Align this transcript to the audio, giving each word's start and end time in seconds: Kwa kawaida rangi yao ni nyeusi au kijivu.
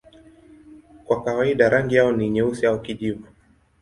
Kwa 1.05 1.23
kawaida 1.23 1.69
rangi 1.69 1.95
yao 1.95 2.11
ni 2.11 2.29
nyeusi 2.29 2.65
au 2.65 2.81
kijivu. 2.81 3.23